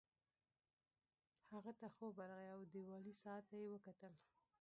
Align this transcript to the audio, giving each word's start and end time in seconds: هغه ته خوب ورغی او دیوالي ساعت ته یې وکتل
هغه 1.53 1.71
ته 1.79 1.87
خوب 1.95 2.13
ورغی 2.17 2.47
او 2.55 2.61
دیوالي 2.73 3.13
ساعت 3.23 3.43
ته 3.49 3.55
یې 3.61 3.67
وکتل 3.71 4.13